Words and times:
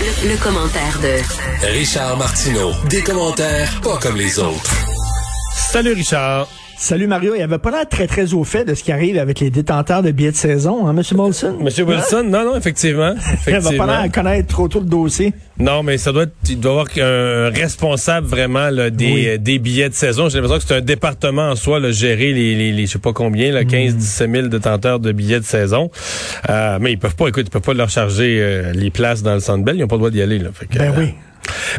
Le, 0.00 0.28
le 0.30 0.36
commentaire 0.36 0.98
de 1.00 1.66
Richard 1.66 2.16
Martineau. 2.16 2.72
Des 2.88 3.02
commentaires 3.02 3.80
pas 3.82 3.98
comme 3.98 4.16
les 4.16 4.38
autres. 4.38 4.74
Salut 5.56 5.92
Richard. 5.92 6.46
Salut 6.80 7.08
Mario, 7.08 7.34
il 7.34 7.42
avait 7.42 7.58
pas 7.58 7.72
l'air 7.72 7.88
très 7.88 8.06
très 8.06 8.34
au 8.34 8.44
fait 8.44 8.64
de 8.64 8.72
ce 8.72 8.84
qui 8.84 8.92
arrive 8.92 9.18
avec 9.18 9.40
les 9.40 9.50
détenteurs 9.50 10.00
de 10.00 10.12
billets 10.12 10.30
de 10.30 10.36
saison, 10.36 10.86
hein, 10.86 10.92
Monsieur 10.92 11.16
Molson? 11.16 11.56
Monsieur 11.60 11.82
Wilson, 11.82 12.22
non, 12.26 12.44
non, 12.44 12.56
effectivement. 12.56 13.14
Il 13.48 13.54
avait 13.54 13.76
pas 13.76 13.86
l'air 13.86 13.98
à 13.98 14.08
connaître 14.08 14.46
trop 14.46 14.68
tout 14.68 14.78
le 14.78 14.86
dossier. 14.86 15.32
Non, 15.58 15.82
mais 15.82 15.98
ça 15.98 16.12
doit 16.12 16.22
être, 16.22 16.34
il 16.48 16.60
doit 16.60 16.84
y 16.94 17.00
avoir 17.00 17.10
un 17.10 17.50
responsable 17.50 18.28
vraiment 18.28 18.70
là, 18.70 18.90
des, 18.90 19.12
Oui. 19.32 19.38
des 19.40 19.58
billets 19.58 19.88
de 19.88 19.94
saison. 19.94 20.28
J'ai 20.28 20.40
l'impression 20.40 20.60
que 20.60 20.68
c'est 20.68 20.76
un 20.76 20.80
département 20.80 21.50
en 21.50 21.56
soi, 21.56 21.80
là, 21.80 21.90
gérer 21.90 22.32
les, 22.32 22.54
les, 22.54 22.70
les 22.70 22.86
je 22.86 22.92
sais 22.92 22.98
pas 23.00 23.12
combien, 23.12 23.50
là, 23.50 23.64
15, 23.64 23.96
17 23.96 24.30
000 24.30 24.46
détenteurs 24.46 25.00
de 25.00 25.10
billets 25.10 25.40
de 25.40 25.44
saison. 25.44 25.90
Euh, 26.48 26.78
mais 26.80 26.92
ils 26.92 26.98
peuvent 26.98 27.16
pas, 27.16 27.26
écoute, 27.26 27.46
ils 27.48 27.50
peuvent 27.50 27.60
pas 27.60 27.74
leur 27.74 27.90
charger 27.90 28.38
euh, 28.40 28.72
les 28.72 28.90
places 28.90 29.24
dans 29.24 29.34
le 29.34 29.40
Centre 29.40 29.64
Bell. 29.64 29.76
Ils 29.78 29.82
ont 29.82 29.88
pas 29.88 29.96
le 29.96 30.00
droit 30.00 30.10
d'y 30.10 30.22
aller. 30.22 30.38
Là. 30.38 30.50
Fait 30.54 30.66
que, 30.66 30.78
Ben 30.78 30.92
euh, 30.92 30.96
oui. 30.96 31.14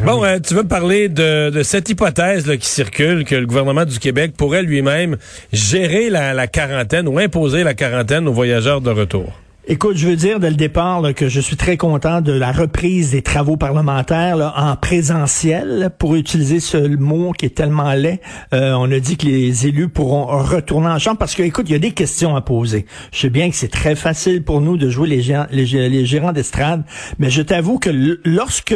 Bon, 0.04 0.24
euh, 0.24 0.38
tu 0.38 0.54
veux 0.54 0.62
me 0.62 0.68
parler 0.68 1.08
de, 1.08 1.62
cette 1.62 1.88
hypothèse 1.88 2.50
qui 2.58 2.68
circule, 2.68 3.24
que 3.24 3.34
le 3.34 3.46
gouvernement 3.46 3.84
du 3.84 3.98
Québec 3.98 4.32
pourrait 4.36 4.62
lui-même 4.62 5.16
gérer 5.52 6.10
la, 6.10 6.46
quarantaine 6.46 7.06
ou 7.08 7.18
imposer 7.18 7.64
la 7.64 7.74
quarantaine 7.74 8.26
aux 8.26 8.32
voyageurs 8.32 8.80
de 8.80 8.90
retour? 8.90 9.32
Écoute, 9.68 9.96
je 9.96 10.08
veux 10.08 10.16
dire 10.16 10.40
dès 10.40 10.48
le 10.48 10.56
départ 10.56 11.02
là, 11.02 11.12
que 11.12 11.28
je 11.28 11.38
suis 11.38 11.56
très 11.56 11.76
content 11.76 12.22
de 12.22 12.32
la 12.32 12.50
reprise 12.50 13.10
des 13.10 13.20
travaux 13.20 13.56
parlementaires 13.56 14.54
en 14.56 14.74
présentiel, 14.74 15.90
pour 15.98 16.16
utiliser 16.16 16.60
ce 16.60 16.78
mot 16.96 17.32
qui 17.32 17.46
est 17.46 17.54
tellement 17.54 17.92
laid. 17.92 18.20
Euh, 18.54 18.72
on 18.72 18.90
a 18.90 18.98
dit 18.98 19.18
que 19.18 19.26
les 19.26 19.66
élus 19.66 19.88
pourront 19.88 20.24
retourner 20.24 20.88
en 20.88 20.98
chambre 20.98 21.18
parce 21.18 21.34
que, 21.34 21.42
écoute, 21.42 21.66
il 21.68 21.72
y 21.72 21.76
a 21.76 21.78
des 21.78 21.92
questions 21.92 22.34
à 22.34 22.40
poser. 22.40 22.86
Je 23.12 23.18
sais 23.18 23.30
bien 23.30 23.50
que 23.50 23.54
c'est 23.54 23.68
très 23.68 23.94
facile 23.96 24.42
pour 24.42 24.62
nous 24.62 24.78
de 24.78 24.88
jouer 24.88 25.08
les 25.08 26.06
gérants, 26.06 26.32
d'estrade, 26.32 26.82
mais 27.18 27.28
je 27.28 27.42
t'avoue 27.42 27.78
que 27.78 27.90
lorsque 28.24 28.74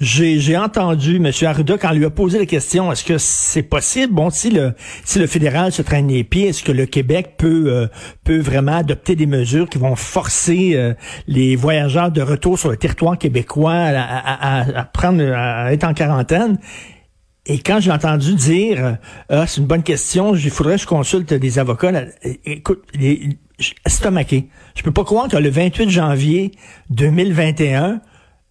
j'ai, 0.00 0.56
entendu 0.56 1.16
M. 1.16 1.30
Arruda 1.42 1.78
quand 1.78 1.92
lui 1.92 2.04
a 2.04 2.10
posé 2.10 2.38
la 2.38 2.46
question, 2.46 2.92
est-ce 2.92 3.04
que 3.04 3.18
c'est 3.18 3.62
possible, 3.62 4.12
bon, 4.12 4.30
si 4.30 4.50
le, 4.50 4.74
si 5.04 5.18
le 5.18 5.26
fédéral 5.26 5.72
se 5.72 5.82
traîne 5.82 6.08
les 6.08 6.22
pieds, 6.24 6.48
est-ce 6.48 6.62
que 6.62 6.72
le 6.72 6.86
Québec 6.86 7.34
peut, 7.38 7.64
euh, 7.68 7.86
peut 8.24 8.38
vraiment 8.38 8.76
adopter 8.76 9.16
des 9.16 9.26
mesures 9.26 9.68
qui 9.68 9.78
vont 9.78 9.96
forcer 9.96 10.72
euh, 10.74 10.92
les 11.26 11.56
voyageurs 11.56 12.10
de 12.10 12.20
retour 12.20 12.58
sur 12.58 12.70
le 12.70 12.76
territoire 12.76 13.16
québécois 13.16 13.72
à, 13.72 14.00
à- 14.00 14.60
à- 14.60 14.80
à 14.80 14.84
prendre, 14.84 15.22
à 15.34 15.72
être 15.72 15.84
en 15.84 15.94
quarantaine? 15.94 16.58
Et 17.48 17.60
quand 17.60 17.78
j'ai 17.80 17.92
entendu 17.92 18.34
dire, 18.34 18.84
euh, 18.84 18.92
ah, 19.30 19.46
c'est 19.46 19.60
une 19.60 19.66
bonne 19.66 19.84
question, 19.84 20.34
il 20.34 20.50
faudrait 20.50 20.74
que 20.76 20.82
je 20.82 20.86
consulte 20.86 21.32
des 21.32 21.58
avocats, 21.58 21.92
là, 21.92 22.02
écoute, 22.44 22.82
les, 22.94 23.38
estomaqué. 23.86 24.48
Je 24.74 24.82
peux 24.82 24.92
pas 24.92 25.04
croire 25.04 25.28
que 25.28 25.36
le 25.38 25.48
28 25.48 25.88
janvier 25.88 26.50
2021, 26.90 28.00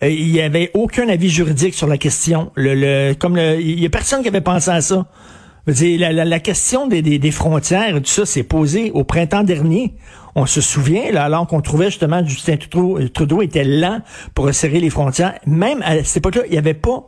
euh, 0.03 0.09
il 0.09 0.29
y 0.29 0.41
avait 0.41 0.71
aucun 0.73 1.07
avis 1.07 1.29
juridique 1.29 1.73
sur 1.73 1.87
la 1.87 1.97
question. 1.97 2.51
Le, 2.55 2.75
le, 2.75 3.13
comme 3.13 3.37
il 3.37 3.79
y 3.79 3.85
a 3.85 3.89
personne 3.89 4.21
qui 4.21 4.27
avait 4.27 4.41
pensé 4.41 4.69
à 4.69 4.81
ça. 4.81 5.07
La, 5.67 6.11
la, 6.11 6.25
la 6.25 6.39
question 6.39 6.85
des, 6.85 7.01
des, 7.01 7.31
frontières 7.31 7.95
et 7.95 8.01
tout 8.01 8.11
ça 8.11 8.27
s'est 8.27 8.43
posée 8.43 8.91
au 8.91 9.03
printemps 9.03 9.43
dernier. 9.43 9.95
On 10.35 10.45
se 10.45 10.61
souvient, 10.61 11.11
là, 11.11 11.23
alors 11.23 11.47
qu'on 11.47 11.61
trouvait 11.61 11.87
justement 11.87 12.23
Justin 12.23 12.57
Trudeau, 12.57 12.99
Trudeau 13.07 13.41
était 13.41 13.63
lent 13.63 14.01
pour 14.35 14.45
resserrer 14.45 14.79
les 14.79 14.91
frontières. 14.91 15.39
Même 15.47 15.81
à 15.81 16.03
cette 16.03 16.17
époque-là, 16.17 16.43
il 16.45 16.51
n'y 16.51 16.59
avait 16.59 16.75
pas 16.75 17.07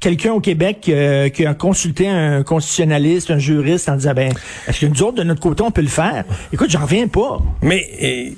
quelqu'un 0.00 0.32
au 0.32 0.40
Québec 0.40 0.86
euh, 0.88 1.28
qui 1.28 1.46
a 1.46 1.54
consulté 1.54 2.08
un 2.08 2.42
constitutionnaliste, 2.42 3.30
un 3.30 3.38
juriste 3.38 3.88
en 3.88 3.96
disant 3.96 4.14
ben 4.14 4.32
est-ce 4.66 4.80
que 4.80 4.86
nous 4.86 5.02
autres 5.02 5.16
de 5.16 5.22
notre 5.22 5.40
côté 5.40 5.62
on 5.62 5.70
peut 5.70 5.80
le 5.80 5.88
faire? 5.88 6.24
Écoute, 6.52 6.70
j'en 6.70 6.82
reviens 6.82 7.08
pas. 7.08 7.40
Mais 7.62 7.86
euh, 8.02 8.30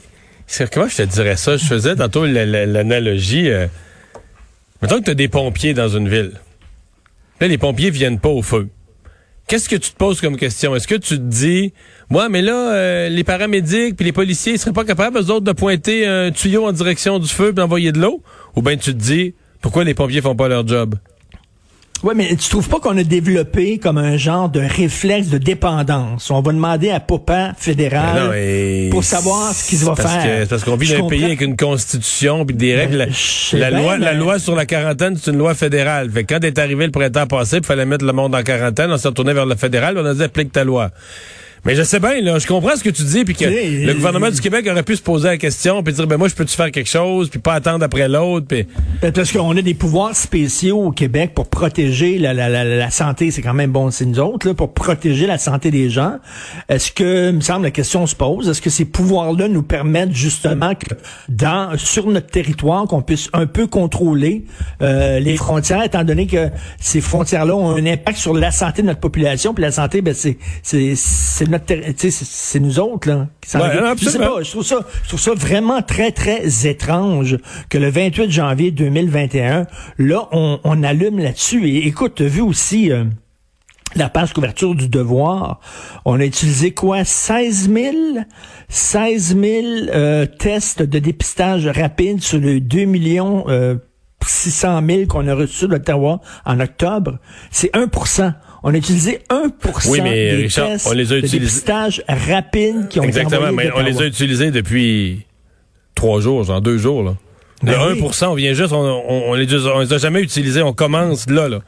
c'est- 0.50 0.72
comment 0.72 0.88
je 0.88 0.96
te 0.96 1.02
dirais 1.02 1.36
ça? 1.36 1.56
Je 1.56 1.64
faisais 1.64 1.96
tantôt 1.96 2.26
la- 2.26 2.46
la- 2.46 2.66
l'analogie. 2.66 3.50
Euh, 3.50 3.66
mettons 4.82 4.98
que 4.98 5.04
tu 5.04 5.10
as 5.10 5.14
des 5.14 5.28
pompiers 5.28 5.74
dans 5.74 5.88
une 5.88 6.08
ville. 6.08 6.32
Là, 7.40 7.48
les 7.48 7.58
pompiers 7.58 7.90
viennent 7.90 8.20
pas 8.20 8.28
au 8.28 8.42
feu. 8.42 8.68
Qu'est-ce 9.46 9.68
que 9.68 9.76
tu 9.76 9.90
te 9.90 9.96
poses 9.96 10.20
comme 10.20 10.36
question? 10.36 10.76
Est-ce 10.76 10.86
que 10.86 10.94
tu 10.94 11.16
te 11.16 11.22
dis, 11.22 11.72
moi, 12.08 12.28
mais 12.28 12.40
là, 12.42 12.72
euh, 12.72 13.08
les 13.08 13.24
paramédics 13.24 13.96
puis 13.96 14.04
les 14.04 14.12
policiers, 14.12 14.52
ils 14.52 14.58
seraient 14.58 14.72
pas 14.72 14.84
capables, 14.84 15.18
eux 15.18 15.30
autres, 15.30 15.44
de 15.44 15.52
pointer 15.52 16.06
un 16.06 16.30
tuyau 16.30 16.66
en 16.66 16.72
direction 16.72 17.18
du 17.18 17.28
feu 17.28 17.48
et 17.48 17.52
d'envoyer 17.52 17.90
de 17.90 17.98
l'eau? 17.98 18.22
Ou 18.54 18.62
bien 18.62 18.76
tu 18.76 18.92
te 18.92 18.98
dis, 18.98 19.34
pourquoi 19.60 19.82
les 19.84 19.94
pompiers 19.94 20.20
font 20.20 20.36
pas 20.36 20.46
leur 20.48 20.66
job? 20.66 20.94
Ouais, 22.02 22.14
mais 22.14 22.28
tu 22.34 22.48
trouves 22.48 22.68
pas 22.68 22.80
qu'on 22.80 22.96
a 22.96 23.02
développé 23.04 23.76
comme 23.78 23.98
un 23.98 24.16
genre 24.16 24.48
de 24.48 24.60
réflexe 24.60 25.28
de 25.28 25.36
dépendance? 25.36 26.30
On 26.30 26.40
va 26.40 26.52
demander 26.52 26.88
à 26.90 26.98
Papa 26.98 27.52
fédéral 27.58 28.28
non, 28.28 28.32
et 28.34 28.88
pour 28.90 29.04
savoir 29.04 29.52
ce 29.52 29.68
qu'il 29.68 29.78
va 29.80 29.94
parce 29.94 30.10
faire. 30.14 30.44
que- 30.44 30.48
parce 30.48 30.64
qu'on 30.64 30.76
vit 30.76 30.90
dans 30.96 31.04
un 31.04 31.08
pays 31.08 31.24
avec 31.24 31.42
une 31.42 31.56
constitution 31.56 32.46
puis 32.46 32.56
des 32.56 32.74
règles. 32.74 33.06
Ben, 33.52 33.58
la, 33.58 33.70
bien, 33.70 33.80
loi, 33.82 33.98
la 33.98 34.12
mais- 34.12 34.18
loi 34.18 34.38
sur 34.38 34.54
la 34.56 34.64
quarantaine, 34.64 35.18
c'est 35.22 35.30
une 35.30 35.36
loi 35.36 35.54
fédérale. 35.54 36.10
Fait 36.10 36.24
que 36.24 36.34
quand 36.34 36.42
est 36.42 36.58
arrivé 36.58 36.86
le 36.86 36.90
printemps 36.92 37.26
passé, 37.26 37.58
il 37.58 37.64
fallait 37.66 37.84
mettre 37.84 38.06
le 38.06 38.12
monde 38.14 38.34
en 38.34 38.42
quarantaine, 38.42 38.90
on 38.90 38.96
s'est 38.96 39.08
retourné 39.08 39.34
vers 39.34 39.44
le 39.44 39.56
fédéral, 39.56 39.98
on 39.98 40.04
a 40.06 40.14
dit 40.14 40.22
applique 40.22 40.52
ta 40.52 40.64
loi. 40.64 40.90
Mais 41.64 41.74
je 41.74 41.82
sais 41.82 42.00
bien, 42.00 42.20
là, 42.22 42.38
je 42.38 42.46
comprends 42.46 42.74
ce 42.74 42.82
que 42.82 42.90
tu 42.90 43.02
dis, 43.02 43.24
puis 43.24 43.34
que 43.34 43.44
Oui, 43.44 43.84
le 43.84 43.94
gouvernement 43.94 44.30
du 44.30 44.40
Québec 44.40 44.66
aurait 44.70 44.82
pu 44.82 44.96
se 44.96 45.02
poser 45.02 45.28
la 45.28 45.36
question, 45.36 45.82
puis 45.82 45.92
dire, 45.92 46.06
ben 46.06 46.16
moi, 46.16 46.28
je 46.28 46.34
peux-tu 46.34 46.56
faire 46.56 46.70
quelque 46.70 46.88
chose, 46.88 47.28
puis 47.28 47.38
pas 47.38 47.54
attendre 47.54 47.84
après 47.84 48.08
l'autre, 48.08 48.46
puis... 48.46 48.66
Ben, 49.02 49.12
Parce 49.12 49.30
qu'on 49.30 49.56
a 49.56 49.62
des 49.62 49.74
pouvoirs 49.74 50.16
spéciaux 50.16 50.84
au 50.84 50.90
Québec 50.90 51.32
pour 51.34 51.48
protéger 51.48 52.18
la, 52.18 52.32
la, 52.32 52.48
la, 52.48 52.64
la 52.64 52.90
santé, 52.90 53.30
c'est 53.30 53.42
quand 53.42 53.52
même 53.52 53.72
bon, 53.72 53.90
c'est 53.90 54.06
nous 54.06 54.20
autres, 54.20 54.48
là, 54.48 54.54
pour 54.54 54.72
protéger 54.72 55.26
la 55.26 55.36
santé 55.36 55.70
des 55.70 55.90
gens. 55.90 56.14
Est-ce 56.68 56.92
que, 56.92 57.28
il 57.28 57.36
me 57.36 57.40
semble, 57.40 57.64
la 57.64 57.70
question 57.70 58.06
se 58.06 58.16
pose, 58.16 58.48
est-ce 58.48 58.62
que 58.62 58.70
ces 58.70 58.86
pouvoirs-là 58.86 59.48
nous 59.48 59.62
permettent 59.62 60.14
justement 60.14 60.74
que 60.74 60.94
dans 61.28 61.76
sur 61.76 62.06
notre 62.06 62.28
territoire, 62.28 62.86
qu'on 62.86 63.02
puisse 63.02 63.28
un 63.32 63.46
peu 63.46 63.66
contrôler 63.66 64.44
euh, 64.80 65.18
les 65.20 65.36
frontières, 65.36 65.82
étant 65.82 66.04
donné 66.04 66.26
que 66.26 66.48
ces 66.80 67.00
frontières-là 67.00 67.54
ont 67.54 67.76
un 67.76 67.84
impact 67.84 68.18
sur 68.18 68.34
la 68.34 68.50
santé 68.50 68.82
de 68.82 68.86
notre 68.86 69.00
population, 69.00 69.52
puis 69.52 69.62
la 69.62 69.72
santé, 69.72 70.00
ben 70.00 70.14
c'est 70.14 71.49
notre, 71.50 71.74
c'est 71.96 72.60
nous 72.60 72.78
autres 72.78 73.08
là. 73.08 73.28
Qui 73.40 73.56
Ouais, 73.56 73.80
non, 73.80 73.94
je 73.96 74.08
sais 74.08 74.18
pas, 74.18 74.42
je 74.42 74.50
trouve 74.50 74.64
ça, 74.64 74.86
je 75.02 75.08
trouve 75.08 75.20
ça 75.20 75.34
vraiment 75.34 75.82
très, 75.82 76.12
très 76.12 76.66
étrange 76.66 77.36
que 77.68 77.78
le 77.78 77.90
28 77.90 78.30
janvier 78.30 78.70
2021, 78.70 79.66
là, 79.98 80.28
on, 80.32 80.60
on 80.64 80.82
allume 80.82 81.18
là-dessus. 81.18 81.68
Et 81.68 81.86
écoute, 81.86 82.20
vu 82.20 82.40
aussi 82.40 82.90
euh, 82.90 83.04
la 83.96 84.08
page 84.08 84.32
couverture 84.32 84.74
du 84.74 84.88
devoir. 84.88 85.60
On 86.04 86.20
a 86.20 86.24
utilisé 86.24 86.72
quoi? 86.72 87.04
16 87.04 87.70
000? 87.72 87.96
16 88.68 89.36
000 89.36 89.44
euh, 89.92 90.26
tests 90.26 90.82
de 90.82 90.98
dépistage 90.98 91.66
rapide 91.66 92.22
sur 92.22 92.38
les 92.38 92.60
2 92.60 92.84
millions 92.84 93.44
euh, 93.48 93.76
600 94.24 94.82
000 94.86 95.06
qu'on 95.06 95.26
a 95.28 95.34
reçus 95.34 95.66
de 95.66 95.72
l'Ottawa 95.72 96.20
en 96.44 96.60
octobre. 96.60 97.18
C'est 97.50 97.74
1 97.74 97.88
on 98.62 98.74
a 98.74 98.76
utilisé 98.76 99.20
1 99.30 99.42
Oui, 99.88 100.00
mais, 100.02 100.10
des 100.36 100.42
Richard, 100.42 100.68
tests 100.68 100.86
on 100.86 100.92
les 100.92 101.12
a 101.12 101.14
de 101.16 101.18
utilisés- 101.20 101.38
dépistage 101.38 102.04
rapide 102.08 102.88
qui 102.88 103.00
ont 103.00 103.04
été 103.04 103.20
Exactement, 103.20 103.52
mais 103.52 103.70
on 103.74 103.80
les 103.80 104.00
a 104.00 104.06
utilisés 104.06 104.50
depuis 104.50 105.24
trois 105.94 106.20
jours, 106.20 106.44
genre 106.44 106.60
deux 106.60 106.78
jours, 106.78 107.02
là. 107.02 107.14
Le 107.62 107.72
Ben 107.72 107.78
oui. 107.92 108.02
1 108.22 108.26
on 108.28 108.34
vient 108.34 108.54
juste, 108.54 108.72
on, 108.72 108.78
on, 108.80 109.30
on 109.32 109.34
les, 109.34 109.54
on 109.66 109.80
les 109.80 109.92
a 109.92 109.98
jamais 109.98 110.22
utilisés, 110.22 110.62
on 110.62 110.72
commence 110.72 111.28
là, 111.28 111.46
là. 111.46 111.58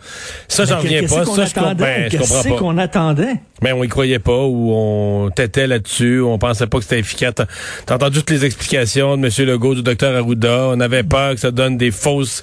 Ça, 0.49 0.65
j'en 0.65 0.77
Mais 0.77 0.81
reviens 0.85 1.03
pas, 1.03 1.27
ça, 1.27 1.45
je, 1.45 1.53
com- 1.53 1.65
attendait? 1.65 1.85
ben, 1.85 2.11
je 2.11 2.17
comprends 2.17 2.43
pas. 2.43 2.57
qu'on 2.57 2.79
attendait? 2.79 3.35
Mais 3.63 3.73
on 3.73 3.85
y 3.85 3.89
croyait 3.89 4.19
pas 4.19 4.43
ou 4.45 4.73
on 4.73 5.29
têtait 5.29 5.67
là-dessus, 5.67 6.23
on 6.23 6.39
pensait 6.39 6.67
pas 6.67 6.79
que 6.79 6.85
c'était 6.85 7.01
efficace. 7.01 7.35
T'as- 7.35 7.95
entendu 7.95 8.21
toutes 8.21 8.31
les 8.31 8.47
explications 8.47 9.19
de 9.19 9.27
M. 9.27 9.47
Legault, 9.47 9.75
du 9.75 9.83
Dr 9.83 10.17
Arruda. 10.17 10.69
On 10.69 10.81
avait 10.81 11.03
peur 11.03 11.35
que 11.35 11.41
ça 11.41 11.51
donne 11.51 11.77
des 11.77 11.91
fausses 11.91 12.43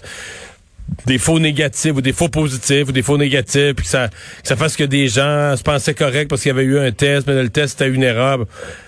des 1.06 1.18
faux 1.18 1.40
négatifs 1.40 1.94
ou 1.96 2.02
des 2.02 2.14
faux 2.14 2.30
positifs 2.30 2.88
ou 2.88 2.92
des 2.92 3.02
faux 3.02 3.18
négatifs 3.18 3.74
puis 3.76 3.86
que 3.86 3.92
ça 3.92 4.08
que 4.10 4.48
ça 4.48 4.56
fasse 4.56 4.76
que 4.76 4.84
des 4.84 5.08
gens 5.08 5.56
se 5.58 5.64
pensaient 5.64 5.94
corrects 5.94 6.28
parce 6.28 6.42
qu'il 6.42 6.50
y 6.50 6.52
avait 6.52 6.64
eu 6.64 6.78
un 6.80 6.92
test 6.92 7.28
mais 7.28 7.42
le 7.42 7.50
test 7.50 7.82
était 7.82 7.90
une 7.92 8.04
erreur. 8.04 8.46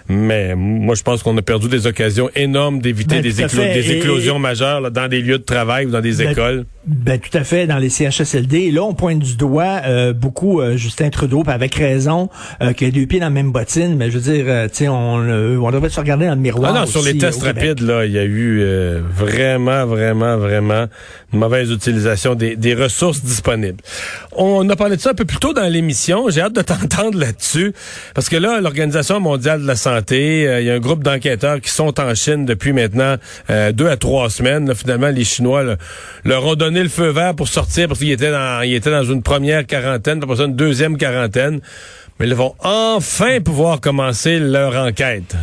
Mais 0.10 0.56
moi 0.56 0.96
je 0.96 1.04
pense 1.04 1.24
qu'on 1.24 1.38
a 1.38 1.42
perdu 1.42 1.68
des 1.70 1.88
occasions 1.88 2.30
énormes 2.36 2.80
d'éviter 2.80 3.16
Ben, 3.16 3.22
des, 3.22 3.42
éclo- 3.42 3.62
Et- 3.64 3.98
éclosions 3.98 4.40
majeures 4.40 4.82
là, 4.82 4.90
dans 4.90 5.08
des 5.08 5.22
lieux 5.22 5.38
de 5.38 5.44
travail 5.44 5.86
ou 5.86 5.92
dans 5.92 6.02
des 6.02 6.16
Ben, 6.18 6.30
écoles 6.32 6.66
Ben 6.88 7.20
tout 7.20 7.38
à 7.38 7.44
fait 7.44 7.68
dans 7.68 7.78
les 7.78 7.90
CHSLD. 7.90 8.58
Et 8.58 8.72
là, 8.72 8.82
on 8.84 8.96
pointe 8.96 9.20
du 9.20 9.36
doigt 9.36 9.82
euh, 9.86 10.14
beaucoup 10.14 10.62
euh, 10.62 10.78
Justin 10.78 11.12
Trudeau, 11.12 11.44
avec 11.46 11.76
raison, 11.76 12.30
euh, 12.62 12.74
qu'il 12.74 12.88
a 12.88 12.92
deux 12.92 13.06
pieds 13.06 13.20
dans 13.20 13.28
la 13.28 13.30
même 13.30 13.52
bottine. 13.52 13.96
Mais 13.98 14.10
je 14.10 14.18
veux 14.18 14.34
dire, 14.34 14.46
euh, 14.48 14.68
tu 14.68 14.78
sais, 14.78 14.88
on, 14.88 15.20
euh, 15.20 15.58
on 15.58 15.70
devrait 15.70 15.90
se 15.90 16.00
regarder 16.00 16.26
dans 16.26 16.34
le 16.34 16.42
miroir. 16.42 16.74
Ah 16.76 16.80
non, 16.80 16.86
sur 16.88 17.04
les 17.04 17.16
tests 17.16 17.44
rapides, 17.44 17.82
là, 17.82 18.06
il 18.06 18.12
y 18.12 18.18
a 18.18 18.24
eu 18.24 18.62
euh, 18.62 19.00
vraiment, 19.08 19.86
vraiment, 19.86 20.38
vraiment 20.38 20.88
une 21.32 21.40
mauvaise 21.40 21.70
utilisation 21.70 22.34
des, 22.34 22.56
des 22.56 22.74
ressources 22.74 23.24
disponibles. 23.24 23.82
On 24.32 24.68
a 24.68 24.76
parlé 24.76 24.96
de 24.96 25.02
ça 25.02 25.12
un 25.12 25.14
peu 25.14 25.26
plus 25.26 25.38
tôt 25.38 25.54
dans 25.54 25.72
l'émission. 25.72 26.32
J'ai 26.32 26.42
hâte 26.42 26.54
de 26.54 26.62
t'entendre 26.64 27.20
là-dessus. 27.20 27.74
Parce 28.16 28.28
que 28.28 28.38
là, 28.38 28.60
l'Organisation 28.60 29.20
mondiale 29.20 29.62
de 29.62 29.68
la 29.68 29.76
santé, 29.76 30.48
euh, 30.48 30.62
il 30.62 30.66
y 30.66 30.72
a 30.72 30.74
un 30.74 30.80
groupe 30.80 31.04
d'enquêteurs 31.04 31.62
qui 31.62 31.70
sont 31.70 32.00
en 32.00 32.16
Chine 32.16 32.46
depuis 32.46 32.74
maintenant 32.74 33.18
euh, 33.52 33.72
deux 33.72 33.88
à 33.88 33.98
trois 33.98 34.32
semaines. 34.32 34.68
Là, 34.68 34.74
finalement, 34.74 35.10
les 35.10 35.26
Chinois 35.26 35.64
là, 35.64 35.76
leur 36.26 36.44
ont 36.46 36.56
donné 36.56 36.71
le 36.80 36.90
feu 36.90 37.10
vert 37.10 37.36
pour 37.36 37.48
sortir 37.48 37.88
parce 37.88 38.00
qu'ils 38.00 38.12
étaient 38.12 38.32
dans, 38.32 38.62
ils 38.62 38.76
étaient 38.76 38.92
dans 38.92 39.04
une 39.04 39.22
première 39.22 39.66
quarantaine, 39.66 40.22
après 40.24 40.38
ça, 40.38 40.46
une 40.46 40.56
deuxième 40.56 40.98
quarantaine. 40.98 41.60
Mais 42.20 42.28
ils 42.28 42.36
vont 42.36 42.56
enfin 42.60 43.42
pouvoir 43.42 43.82
commencer 43.82 44.40
leur 44.40 44.76
enquête. 44.76 45.36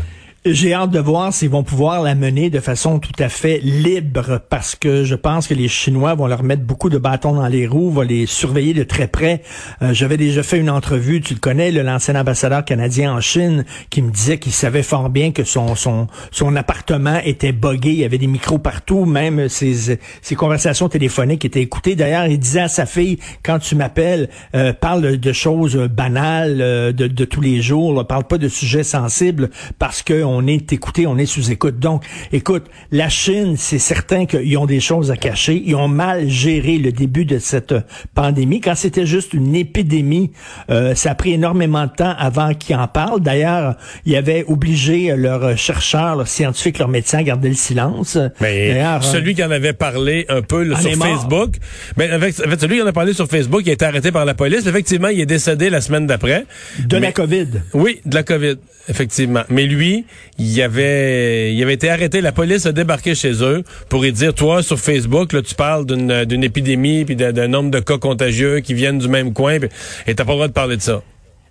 J'ai 0.47 0.73
hâte 0.73 0.93
de 0.93 1.01
voir 1.01 1.35
s'ils 1.35 1.51
vont 1.51 1.65
pouvoir 1.65 2.01
la 2.01 2.15
mener 2.15 2.49
de 2.49 2.61
façon 2.61 3.01
tout 3.01 3.13
à 3.19 3.29
fait 3.29 3.59
libre 3.59 4.41
parce 4.49 4.77
que 4.77 5.03
je 5.03 5.17
pense 5.17 5.49
que 5.49 5.55
les 5.55 5.67
Chinois 5.67 6.15
vont 6.15 6.29
leur 6.29 6.45
mettre 6.45 6.63
beaucoup 6.63 6.91
de 6.91 6.97
bâtons 6.97 7.35
dans 7.35 7.49
les 7.49 7.67
roues, 7.67 7.91
vont 7.91 8.03
les 8.03 8.25
surveiller 8.25 8.73
de 8.73 8.85
très 8.85 9.09
près. 9.09 9.43
Euh, 9.83 9.93
J'avais 9.93 10.17
déjà 10.17 10.45
fait 10.45 10.59
une 10.59 10.71
entrevue, 10.71 11.21
tu 11.21 11.35
le 11.35 11.41
connais, 11.41 11.73
l'ancien 11.73 12.15
ambassadeur 12.15 12.65
canadien 12.65 13.15
en 13.15 13.21
Chine 13.21 13.65
qui 13.91 14.01
me 14.01 14.13
disait 14.13 14.39
qu'il 14.39 14.53
savait 14.53 14.85
fort 14.85 15.11
bien 15.11 15.33
que 15.33 15.43
son, 15.43 15.75
son, 15.75 16.07
son 16.31 16.55
appartement 16.55 17.19
était 17.25 17.53
bogué, 17.53 17.91
il 17.91 17.99
y 17.99 18.05
avait 18.05 18.19
des 18.19 18.29
micros 18.29 18.59
partout, 18.59 19.07
même 19.07 19.49
ses, 19.49 19.99
ses 20.23 20.35
conversations 20.37 20.89
téléphoniques 20.89 21.45
étaient 21.45 21.63
écoutées. 21.63 21.97
D'ailleurs, 21.97 22.27
il 22.27 22.39
disait 22.39 22.61
à 22.61 22.69
sa 22.69 22.87
fille, 22.87 23.19
quand 23.43 23.59
tu 23.59 23.75
m'appelles, 23.75 24.29
euh, 24.55 24.73
parle 24.73 25.17
de 25.17 25.33
choses 25.33 25.77
banales 25.77 26.59
euh, 26.61 26.93
de, 26.93 27.09
de, 27.09 27.25
tous 27.25 27.41
les 27.41 27.61
jours, 27.61 28.07
parle 28.07 28.25
pas 28.25 28.39
de 28.39 28.49
sujets 28.49 28.85
sensibles 28.85 29.51
parce 29.81 30.03
que 30.03 30.28
on 30.29 30.47
est 30.47 30.73
écouté, 30.73 31.07
on 31.07 31.19
est 31.19 31.27
sous 31.27 31.51
écoute. 31.51 31.79
Donc, 31.79 32.05
écoute, 32.33 32.65
la 32.91 33.09
Chine, 33.09 33.57
c'est 33.57 33.79
certain 33.79 34.27
qu'ils 34.27 34.57
ont 34.59 34.67
des 34.67 34.81
choses 34.81 35.11
à 35.11 35.17
cacher. 35.17 35.63
Ils 35.65 35.75
ont 35.75 35.89
mal 35.89 36.29
géré 36.29 36.79
le 36.79 36.93
début 36.93 37.25
de 37.25 37.39
cette 37.39 37.75
pandémie. 38.15 38.61
Quand 38.61 38.75
c'était 38.75 39.07
juste 39.07 39.35
une 39.35 39.55
épidémie, 39.55 40.33
euh, 40.71 40.95
ça 40.95 41.13
a 41.13 41.15
pris 41.15 41.33
énormément 41.33 41.87
de 41.87 41.93
temps 41.93 42.15
avant 42.19 42.55
qu'ils 42.55 42.77
en 42.77 42.89
parlent. 42.89 43.21
D'ailleurs, 43.21 43.77
ils 44.05 44.17
avaient 44.17 44.45
obligé 44.47 45.17
leurs 45.17 45.57
chercheurs, 45.57 46.17
leurs 46.17 46.29
scientifiques, 46.29 46.79
leurs 46.79 46.89
médecins 46.89 47.19
à 47.19 47.23
garder 47.23 47.49
le 47.49 47.55
silence. 47.55 48.19
Mais 48.41 48.81
celui 49.03 49.35
qui 49.35 49.45
en 49.45 49.51
avait 49.51 49.73
parlé 49.73 50.27
un 50.29 50.43
peu 50.43 50.75
sur 50.75 50.91
Facebook, 50.93 51.57
mais 51.97 52.11
avec, 52.11 52.35
celui 52.35 52.77
qui 52.77 52.83
en 52.83 52.87
a 52.87 52.93
parlé 52.93 53.13
sur 53.13 53.27
Facebook, 53.27 53.63
il 53.65 53.71
a 53.71 53.73
été 53.73 53.85
arrêté 53.85 54.13
par 54.13 54.25
la 54.25 54.35
police. 54.35 54.67
Effectivement, 54.67 55.09
il 55.09 55.21
est 55.21 55.27
décédé 55.27 55.71
la 55.71 55.81
semaine 55.81 56.07
d'après. 56.07 56.47
De 56.79 56.97
la 56.97 57.13
COVID. 57.13 57.49
Oui, 57.75 58.01
de 58.05 58.15
la 58.15 58.23
COVID, 58.23 58.57
effectivement. 58.89 59.43
Mais 59.49 59.67
lui, 59.67 60.05
il 60.39 60.63
avait, 60.63 61.55
il 61.55 61.63
avait 61.63 61.75
été 61.75 61.91
arrêté. 61.91 62.21
La 62.21 62.33
police 62.33 62.67
a 62.67 62.73
débarqué 62.73 63.15
chez 63.15 63.43
eux 63.43 63.65
pour 63.89 64.03
lui 64.03 64.13
dire, 64.13 64.35
toi, 64.35 64.63
sur 64.63 64.79
Facebook, 64.79 65.33
là, 65.33 65.43
tu 65.43 65.55
parles 65.55 65.87
d'une, 65.87 66.45
épidémie 66.45 67.05
puis 67.05 67.17
d'un 67.17 67.49
nombre 67.49 67.71
de 67.71 67.81
cas 67.81 67.99
contagieux 67.99 68.61
qui 68.61 68.75
viennent 68.75 68.99
du 68.99 69.09
même 69.09 69.33
coin, 69.33 69.59
et 70.07 70.15
t'as 70.15 70.25
pas 70.25 70.33
le 70.33 70.37
droit 70.37 70.49
de 70.49 70.53
parler 70.53 70.77
de 70.77 70.83
ça. 70.83 71.03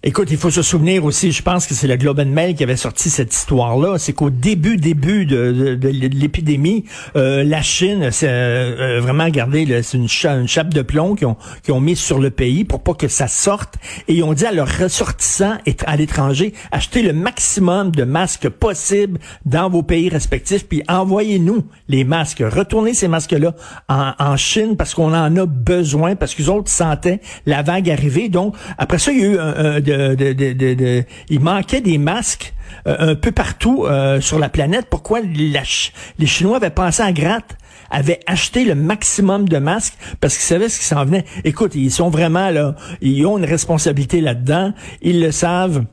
Écoute, 0.04 0.28
il 0.30 0.38
faut 0.38 0.52
se 0.52 0.62
souvenir 0.62 1.04
aussi, 1.06 1.32
je 1.32 1.42
pense 1.42 1.66
que 1.66 1.74
c'est 1.74 1.88
le 1.88 1.96
Globe 1.96 2.20
and 2.20 2.28
Mail 2.28 2.54
qui 2.54 2.62
avait 2.62 2.78
sorti 2.78 3.10
cette 3.10 3.34
histoire-là, 3.34 3.98
c'est 3.98 4.14
qu'au 4.14 4.30
début, 4.30 4.78
début 4.78 5.26
de, 5.26 5.76
l'épidémie, 5.90 6.86
euh, 7.16 7.44
la 7.44 7.64
Chine, 7.64 8.10
c'est 8.12 8.28
euh, 8.30 9.00
euh, 9.00 9.02
vraiment, 9.02 9.28
gardé 9.30 9.82
c'est 9.82 9.98
une, 9.98 10.08
chape 10.08 10.72
de 10.72 10.84
plomb 10.84 11.16
qu'ils 11.16 11.26
ont, 11.26 11.36
qui 11.64 11.72
ont 11.72 11.80
mis 11.80 11.96
sur 11.96 12.20
le 12.20 12.30
pays 12.30 12.64
pour 12.64 12.84
pas 12.84 12.94
que 12.94 13.08
ça 13.08 13.28
sorte, 13.28 13.78
et 14.08 14.14
ils 14.14 14.24
ont 14.24 14.34
dit 14.34 14.46
à 14.46 14.52
leurs 14.52 14.70
ressortissants 14.70 15.58
à 15.88 15.96
l'étranger, 15.96 16.54
achetez 16.72 17.02
le 17.02 17.14
maximum 17.14 17.90
de 17.90 18.04
masques 18.04 18.50
possible 18.50 19.20
dans 19.46 19.68
vos 19.68 19.82
pays 19.82 20.10
respectifs, 20.10 20.68
puis 20.68 20.84
envoyez-nous 20.88 21.66
les 21.88 22.04
masques, 22.04 22.44
retournez 22.48 22.94
ces 22.94 23.08
masques-là 23.08 23.56
en, 23.90 24.12
en 24.20 24.38
Chine 24.38 24.78
parce 24.78 24.94
qu'on 24.94 25.16
en 25.16 25.36
a 25.36 25.46
besoin, 25.48 26.16
parce 26.16 26.36
qu'ils 26.36 26.52
autres 26.52 26.70
sentaient 26.70 27.20
la 27.48 27.64
vague 27.64 27.90
arriver. 27.90 28.30
Donc, 28.30 28.56
après 28.78 29.00
ça, 29.00 29.12
il 29.12 29.20
y 29.20 29.24
a 29.24 29.28
eu 29.28 29.40
un 29.40 29.87
de, 29.88 31.04
il 31.30 31.40
manquait 31.40 31.82
des 31.82 31.98
masques 31.98 32.54
euh, 32.88 33.12
un 33.12 33.16
peu 33.16 33.32
partout 33.32 33.86
euh, 33.86 34.22
sur 34.22 34.40
la 34.40 34.50
planète. 34.50 34.88
Pourquoi 34.90 35.20
les 35.22 36.26
Chinois 36.26 36.58
avaient 36.58 36.70
pensé 36.70 37.02
à 37.04 37.12
gratte? 37.12 37.58
avaient 37.90 38.20
acheté 38.28 38.66
le 38.66 38.76
maximum 38.76 39.48
de 39.48 39.60
masques 39.60 39.94
parce 40.20 40.34
qu'ils 40.36 40.44
savaient 40.44 40.68
ce 40.68 40.80
qui 40.80 40.84
s'en 40.84 41.06
venait. 41.06 41.24
Écoute, 41.46 41.74
ils 41.74 41.90
sont 41.90 42.10
vraiment 42.10 42.50
là, 42.50 42.76
ils 43.00 43.26
ont 43.26 43.38
une 43.38 43.46
responsabilité 43.46 44.20
là-dedans, 44.20 44.74
ils 45.02 45.22
le 45.22 45.32
savent. 45.32 45.86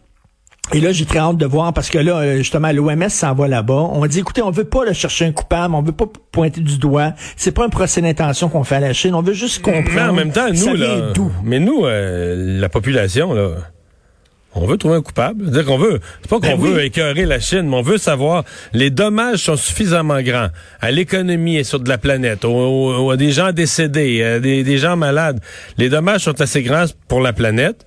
Et 0.72 0.80
là, 0.80 0.90
j'ai 0.90 1.04
très 1.04 1.20
hâte 1.20 1.36
de 1.36 1.46
voir 1.46 1.72
parce 1.72 1.90
que 1.90 1.98
là, 1.98 2.16
euh, 2.16 2.38
justement, 2.38 2.72
l'OMS 2.72 3.08
s'en 3.10 3.32
va 3.34 3.46
là-bas. 3.46 3.90
On 3.92 4.04
dit, 4.06 4.18
écoutez, 4.18 4.42
on 4.42 4.50
veut 4.50 4.64
pas 4.64 4.92
chercher 4.92 5.26
un 5.26 5.30
coupable, 5.30 5.72
on 5.74 5.82
veut 5.82 5.92
pas 5.92 6.06
pointer 6.32 6.62
du 6.62 6.78
doigt. 6.78 7.12
C'est 7.36 7.52
pas 7.52 7.64
un 7.64 7.68
procès 7.68 8.00
d'intention 8.00 8.48
qu'on 8.48 8.64
fait 8.64 8.76
à 8.76 8.80
la 8.80 8.92
Chine. 8.92 9.14
On 9.14 9.22
veut 9.22 9.34
juste 9.34 9.62
comprendre. 9.62 9.94
Mais 9.94 10.02
en 10.02 10.12
même 10.14 10.32
temps, 10.32 10.50
nous, 10.50 10.74
là, 10.74 11.12
mais 11.44 11.60
nous, 11.60 11.84
la 11.86 12.68
population, 12.70 13.34
là, 13.34 13.50
on 14.54 14.66
veut 14.66 14.76
trouver 14.76 14.96
un 14.96 15.02
coupable. 15.02 15.44
C'est-à-dire 15.44 15.64
qu'on 15.66 15.78
veut, 15.78 16.00
c'est 16.22 16.30
pas 16.30 16.40
qu'on 16.40 16.56
ben 16.56 16.74
veut 16.74 16.84
écœurer 16.84 17.24
la 17.26 17.40
Chine, 17.40 17.68
mais 17.68 17.76
on 17.76 17.82
veut 17.82 17.98
savoir 17.98 18.44
les 18.72 18.90
dommages 18.90 19.44
sont 19.44 19.56
suffisamment 19.56 20.20
grands 20.22 20.48
à 20.80 20.90
l'économie 20.90 21.56
et 21.56 21.64
sur 21.64 21.80
de 21.80 21.88
la 21.88 21.98
planète, 21.98 22.44
aux, 22.44 23.10
à 23.10 23.16
des 23.16 23.32
gens 23.32 23.52
décédés, 23.52 24.22
à 24.22 24.40
des, 24.40 24.62
des 24.62 24.78
gens 24.78 24.96
malades. 24.96 25.40
Les 25.78 25.88
dommages 25.88 26.22
sont 26.22 26.40
assez 26.40 26.62
grands 26.62 26.86
pour 27.08 27.20
la 27.20 27.32
planète 27.32 27.84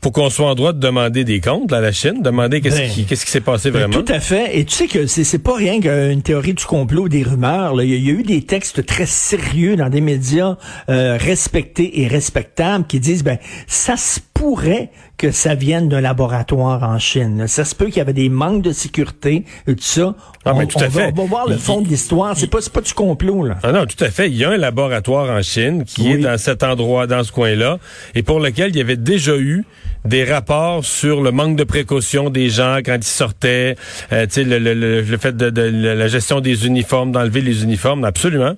pour 0.00 0.12
qu'on 0.12 0.30
soit 0.30 0.48
en 0.48 0.54
droit 0.54 0.72
de 0.72 0.80
demander 0.80 1.24
des 1.24 1.40
comptes 1.40 1.72
à 1.72 1.80
la 1.80 1.92
Chine, 1.92 2.22
demander 2.22 2.60
qu'est-ce 2.60 2.76
ben, 2.76 2.90
qui 2.90 3.04
qu'est-ce 3.04 3.24
qui 3.24 3.30
s'est 3.30 3.40
passé 3.40 3.70
ben, 3.70 3.80
vraiment. 3.80 4.02
Tout 4.02 4.12
à 4.12 4.20
fait. 4.20 4.58
Et 4.58 4.64
tu 4.64 4.74
sais 4.74 4.86
que 4.86 5.06
c'est 5.06 5.24
c'est 5.24 5.38
pas 5.38 5.54
rien 5.54 5.80
qu'une 5.80 6.22
théorie 6.22 6.54
du 6.54 6.64
complot, 6.64 7.08
des 7.08 7.22
rumeurs. 7.22 7.80
Il, 7.82 7.90
y 7.90 8.08
a, 8.08 8.12
eu 8.12 8.22
des 8.22 8.42
textes 8.42 8.84
très 8.86 9.06
sérieux 9.06 9.76
dans 9.76 9.88
des 9.88 10.00
médias 10.00 10.56
euh, 10.88 11.16
respectés 11.18 12.00
et 12.00 12.08
respectables 12.08 12.86
qui 12.86 12.98
disent 12.98 13.24
ben 13.24 13.38
ça 13.66 13.96
se 13.96 14.20
pourrait 14.40 14.88
que 15.18 15.32
ça 15.32 15.54
vienne 15.54 15.90
d'un 15.90 16.00
laboratoire 16.00 16.82
en 16.82 16.98
Chine. 16.98 17.46
Ça 17.46 17.66
se 17.66 17.74
peut 17.74 17.86
qu'il 17.86 17.98
y 17.98 18.00
avait 18.00 18.14
des 18.14 18.30
manques 18.30 18.62
de 18.62 18.72
sécurité 18.72 19.44
et 19.66 19.74
tout 19.74 19.82
ça. 19.82 20.14
Ah, 20.46 20.54
mais 20.56 20.66
tout 20.66 20.78
à 20.78 20.88
fait. 20.88 21.12
On 21.14 21.22
va 21.22 21.28
voir 21.28 21.46
le 21.46 21.58
fond 21.58 21.82
de 21.82 21.88
l'histoire. 21.88 22.34
C'est 22.38 22.46
pas, 22.46 22.60
pas 22.72 22.80
du 22.80 22.94
complot, 22.94 23.44
là. 23.44 23.58
Ah 23.62 23.70
non, 23.70 23.84
tout 23.84 24.02
à 24.02 24.08
fait. 24.08 24.28
Il 24.30 24.36
y 24.38 24.44
a 24.46 24.48
un 24.48 24.56
laboratoire 24.56 25.28
en 25.28 25.42
Chine 25.42 25.84
qui 25.84 26.10
est 26.10 26.16
dans 26.16 26.38
cet 26.38 26.62
endroit, 26.62 27.06
dans 27.06 27.22
ce 27.22 27.32
coin-là, 27.32 27.78
et 28.14 28.22
pour 28.22 28.40
lequel 28.40 28.70
il 28.70 28.78
y 28.78 28.80
avait 28.80 28.96
déjà 28.96 29.36
eu 29.36 29.66
des 30.06 30.24
rapports 30.24 30.86
sur 30.86 31.20
le 31.20 31.32
manque 31.32 31.56
de 31.56 31.64
précaution 31.64 32.30
des 32.30 32.48
gens 32.48 32.78
quand 32.82 32.96
ils 32.96 33.04
sortaient, 33.04 33.76
euh, 34.12 34.26
le, 34.38 34.58
le, 34.58 34.72
le, 34.72 35.02
le, 35.02 35.16
fait 35.18 35.36
de, 35.36 35.50
de, 35.50 35.62
la 35.62 36.08
gestion 36.08 36.40
des 36.40 36.66
uniformes, 36.66 37.12
d'enlever 37.12 37.42
les 37.42 37.62
uniformes, 37.62 38.06
absolument. 38.06 38.56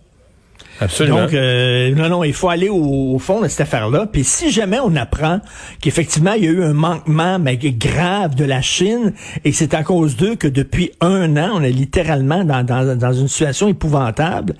Absolument. 0.80 1.22
Donc, 1.22 1.34
euh, 1.34 1.94
non, 1.94 2.08
non, 2.08 2.24
il 2.24 2.32
faut 2.32 2.48
aller 2.48 2.68
au, 2.68 3.18
fond 3.18 3.40
de 3.40 3.48
cette 3.48 3.60
affaire-là. 3.60 4.06
Puis 4.06 4.24
si 4.24 4.50
jamais 4.50 4.78
on 4.82 4.96
apprend 4.96 5.40
qu'effectivement, 5.80 6.32
il 6.32 6.44
y 6.44 6.48
a 6.48 6.50
eu 6.50 6.62
un 6.62 6.72
manquement 6.72 7.38
mais 7.38 7.56
grave 7.56 8.34
de 8.34 8.44
la 8.44 8.62
Chine 8.62 9.12
et 9.44 9.50
que 9.50 9.56
c'est 9.56 9.74
à 9.74 9.82
cause 9.82 10.16
d'eux 10.16 10.34
que 10.34 10.48
depuis 10.48 10.92
un 11.00 11.36
an, 11.36 11.50
on 11.54 11.62
est 11.62 11.70
littéralement 11.70 12.44
dans, 12.44 12.64
dans, 12.64 13.12
une 13.12 13.28
situation 13.28 13.68
épouvantable, 13.68 14.54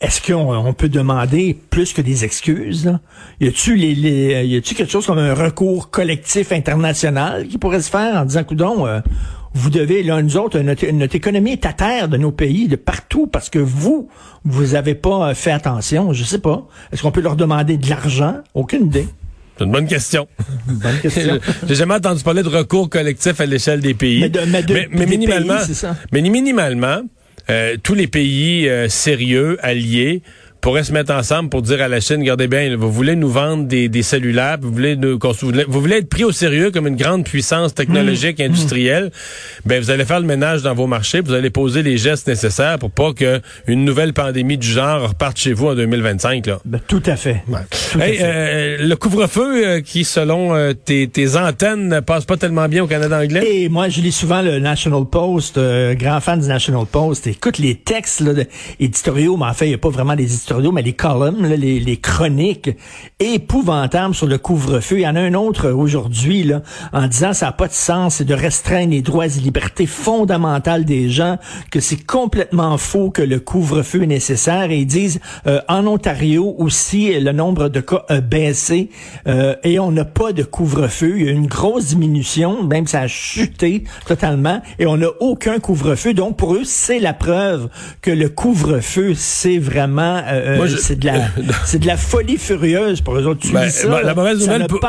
est-ce 0.00 0.20
qu'on 0.32 0.72
peut 0.74 0.88
demander 0.88 1.58
plus 1.70 1.92
que 1.92 2.02
des 2.02 2.24
excuses? 2.24 2.86
Là? 2.86 3.00
Y 3.40 3.48
a-tu 3.48 3.74
les, 3.74 3.94
les 3.96 4.58
a-tu 4.58 4.76
quelque 4.76 4.92
chose 4.92 5.06
comme 5.06 5.18
un 5.18 5.34
recours 5.34 5.90
collectif 5.90 6.52
international 6.52 7.48
qui 7.48 7.58
pourrait 7.58 7.82
se 7.82 7.90
faire 7.90 8.14
en 8.14 8.24
disant, 8.24 8.44
coudon, 8.44 8.86
euh, 8.86 9.00
vous 9.54 9.70
devez, 9.70 10.02
là, 10.02 10.20
nous 10.22 10.36
autres, 10.36 10.58
notre, 10.60 10.86
notre, 10.86 11.14
économie 11.14 11.52
est 11.52 11.66
à 11.66 11.72
terre 11.72 12.08
de 12.08 12.16
nos 12.16 12.30
pays, 12.30 12.68
de 12.68 12.76
partout, 12.76 13.26
parce 13.26 13.50
que 13.50 13.58
vous, 13.58 14.08
vous 14.44 14.74
avez 14.74 14.94
pas 14.94 15.34
fait 15.34 15.50
attention. 15.50 16.12
Je 16.12 16.24
sais 16.24 16.38
pas. 16.38 16.66
Est-ce 16.92 17.02
qu'on 17.02 17.10
peut 17.10 17.20
leur 17.20 17.36
demander 17.36 17.76
de 17.76 17.88
l'argent? 17.88 18.36
Aucune 18.54 18.86
idée. 18.86 19.08
C'est 19.58 19.64
une 19.64 19.72
bonne 19.72 19.86
question. 19.86 20.28
bonne 20.66 20.98
question. 21.00 21.38
J'ai 21.66 21.74
jamais 21.74 21.94
entendu 21.94 22.22
parler 22.22 22.42
de 22.42 22.48
recours 22.48 22.88
collectif 22.88 23.40
à 23.40 23.46
l'échelle 23.46 23.80
des 23.80 23.94
pays. 23.94 24.20
Mais, 24.20 24.28
de, 24.28 24.40
mais, 24.92 25.06
minimalement, 25.06 25.58
ça. 25.58 25.96
mais 26.12 26.22
minimalement, 26.22 27.00
euh, 27.50 27.76
tous 27.82 27.94
les 27.94 28.06
pays 28.06 28.68
euh, 28.68 28.88
sérieux, 28.88 29.58
alliés, 29.62 30.22
pourraient 30.60 30.84
se 30.84 30.92
mettre 30.92 31.12
ensemble 31.12 31.50
pour 31.50 31.62
dire 31.62 31.80
à 31.82 31.88
la 31.88 32.00
Chine, 32.00 32.20
regardez 32.20 32.48
bien, 32.48 32.76
vous 32.76 32.90
voulez 32.90 33.16
nous 33.16 33.28
vendre 33.28 33.64
des, 33.64 33.88
des 33.88 34.02
cellulaires, 34.02 34.58
vous 34.60 34.72
voulez, 34.72 34.96
nous, 34.96 35.18
vous 35.18 35.80
voulez 35.80 35.96
être 35.96 36.08
pris 36.08 36.24
au 36.24 36.32
sérieux 36.32 36.70
comme 36.70 36.86
une 36.86 36.96
grande 36.96 37.24
puissance 37.24 37.74
technologique, 37.74 38.38
mmh. 38.38 38.42
industrielle, 38.42 39.10
ben 39.64 39.80
vous 39.80 39.90
allez 39.90 40.04
faire 40.04 40.20
le 40.20 40.26
ménage 40.26 40.62
dans 40.62 40.74
vos 40.74 40.86
marchés, 40.86 41.20
vous 41.20 41.32
allez 41.32 41.50
poser 41.50 41.82
les 41.82 41.96
gestes 41.96 42.26
nécessaires 42.26 42.78
pour 42.78 42.90
pas 42.90 43.12
que 43.12 43.40
une 43.66 43.84
nouvelle 43.84 44.12
pandémie 44.12 44.58
du 44.58 44.68
genre 44.68 45.08
reparte 45.08 45.38
chez 45.38 45.52
vous 45.52 45.68
en 45.68 45.74
2025. 45.74 46.46
Là. 46.46 46.60
Ben, 46.64 46.80
tout 46.86 47.02
à 47.06 47.16
fait. 47.16 47.42
Euh, 47.96 48.76
le 48.80 48.94
couvre-feu 48.96 49.66
euh, 49.66 49.80
qui, 49.80 50.04
selon 50.04 50.54
euh, 50.54 50.72
tes, 50.72 51.08
tes, 51.08 51.36
antennes, 51.36 51.88
ne 51.88 52.00
passe 52.00 52.24
pas 52.24 52.36
tellement 52.36 52.68
bien 52.68 52.84
au 52.84 52.86
Canada 52.86 53.18
anglais? 53.18 53.42
Et 53.46 53.68
moi, 53.68 53.88
je 53.88 54.00
lis 54.00 54.12
souvent 54.12 54.42
le 54.42 54.58
National 54.58 55.04
Post, 55.04 55.58
grand 55.94 56.20
fan 56.20 56.40
du 56.40 56.48
National 56.48 56.86
Post. 56.86 57.26
Écoute 57.26 57.58
les 57.58 57.76
textes 57.76 58.20
là, 58.20 58.32
éditoriaux, 58.80 59.36
mais 59.36 59.46
en 59.46 59.54
fait, 59.54 59.66
il 59.66 59.70
n'y 59.70 59.74
a 59.74 59.78
pas 59.78 59.90
vraiment 59.90 60.16
des 60.16 60.34
mais 60.72 60.82
les 60.82 60.92
columns, 60.92 61.46
les, 61.46 61.80
les, 61.80 61.96
chroniques 61.96 62.70
épouvantables 63.20 64.14
sur 64.14 64.26
le 64.26 64.38
couvre-feu. 64.38 64.98
Il 64.98 65.02
y 65.02 65.08
en 65.08 65.16
a 65.16 65.20
un 65.20 65.34
autre 65.34 65.70
aujourd'hui 65.70 66.44
là, 66.44 66.62
en 66.92 67.06
disant 67.06 67.32
ça 67.32 67.46
n'a 67.46 67.52
pas 67.52 67.68
de 67.68 67.72
sens 67.72 68.22
de 68.22 68.34
restreindre 68.34 68.92
les 68.92 69.02
droits 69.02 69.26
et 69.26 69.40
libertés 69.40 69.86
fondamentales 69.86 70.84
des 70.84 71.10
gens, 71.10 71.38
que 71.70 71.80
c'est 71.80 72.04
complètement 72.04 72.78
faux 72.78 73.10
que 73.10 73.22
le 73.22 73.40
couvre-feu 73.40 74.04
est 74.04 74.06
nécessaire. 74.06 74.70
Et 74.70 74.78
ils 74.78 74.86
disent 74.86 75.20
euh, 75.46 75.60
en 75.68 75.86
Ontario 75.86 76.54
aussi 76.58 77.18
le 77.18 77.32
nombre 77.32 77.68
de 77.68 77.80
cas 77.80 78.04
a 78.08 78.20
baissé 78.20 78.90
euh, 79.26 79.54
et 79.64 79.78
on 79.78 79.90
n'a 79.90 80.04
pas 80.04 80.32
de 80.32 80.42
couvre-feu. 80.42 81.14
Il 81.16 81.26
y 81.26 81.28
a 81.28 81.32
une 81.32 81.46
grosse 81.46 81.86
diminution, 81.86 82.62
même 82.62 82.86
ça 82.86 83.00
a 83.00 83.08
chuté 83.08 83.84
totalement 84.06 84.60
et 84.78 84.86
on 84.86 84.96
n'a 84.96 85.08
aucun 85.20 85.58
couvre-feu. 85.58 86.14
Donc 86.14 86.36
pour 86.36 86.54
eux 86.54 86.64
c'est 86.64 86.98
la 86.98 87.12
preuve 87.12 87.68
que 88.02 88.10
le 88.10 88.28
couvre-feu 88.28 89.14
c'est 89.14 89.58
vraiment 89.58 90.22
euh, 90.26 90.37
euh, 90.38 90.68
c'est 90.78 90.98
de 90.98 91.06
la 91.06 91.28
c'est 91.64 91.78
de 91.78 91.86
la 91.86 91.96
folie 91.96 92.38
furieuse 92.38 93.00
pour 93.00 93.16
eux 93.16 93.26
autres. 93.26 93.40
Tu 93.40 93.52
ben, 93.52 93.68
ça, 93.70 93.88
ben, 93.88 94.02
la 94.02 94.14
mauvaise 94.14 94.38
nouvelle, 94.40 94.66
pour, 94.66 94.80